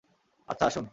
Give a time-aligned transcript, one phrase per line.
[0.49, 0.85] আচ্ছা, আসুন।